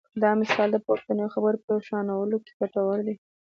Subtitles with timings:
[0.21, 3.15] دا مثال د پورتنیو خبرو په روښانولو کې ګټور دی.